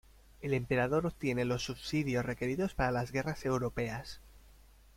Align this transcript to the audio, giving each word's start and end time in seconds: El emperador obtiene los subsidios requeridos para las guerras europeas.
El 0.41 0.55
emperador 0.55 1.05
obtiene 1.05 1.45
los 1.45 1.63
subsidios 1.63 2.25
requeridos 2.25 2.73
para 2.73 2.89
las 2.89 3.11
guerras 3.11 3.45
europeas. 3.45 4.19